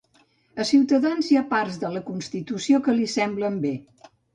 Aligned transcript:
A 0.63 0.65
Ciutadans 0.69 1.29
hi 1.35 1.39
ha 1.39 1.45
parts 1.53 1.79
de 1.85 1.95
la 1.99 2.03
Constitució 2.11 2.85
que 2.89 3.01
li 3.01 3.11
semblen 3.19 3.67
bé. 3.69 3.77